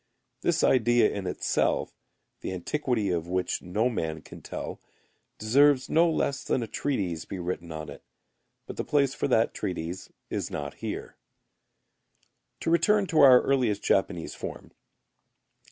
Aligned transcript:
This 0.41 0.63
idea 0.63 1.11
in 1.11 1.27
itself, 1.27 1.93
the 2.39 2.51
antiquity 2.53 3.11
of 3.11 3.27
which 3.27 3.61
no 3.61 3.87
man 3.87 4.21
can 4.23 4.41
tell, 4.41 4.81
deserves 5.37 5.91
no 5.91 6.09
less 6.09 6.43
than 6.43 6.63
a 6.63 6.67
treatise 6.67 7.25
be 7.25 7.37
written 7.37 7.71
on 7.71 7.87
it. 7.87 8.01
But 8.65 8.77
the 8.77 8.83
place 8.83 9.13
for 9.13 9.27
that 9.27 9.53
treatise 9.53 10.11
is 10.31 10.49
not 10.49 10.73
here. 10.81 11.17
To 12.61 12.71
return 12.71 13.05
to 13.09 13.19
our 13.19 13.43
earliest 13.43 13.83
Japanese 13.83 14.33
form. 14.33 14.71